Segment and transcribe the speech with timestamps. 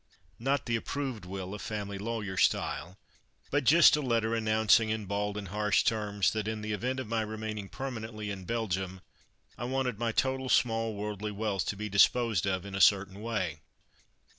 [0.39, 2.97] Not the approved will of family lawyer style,
[3.51, 7.05] but just a letter announcing, in bald and harsh terms that, in the event of
[7.05, 9.01] my remaining permanently in Belgium,
[9.59, 13.59] I wanted my total small worldly wealth to be disposed of in a certain way.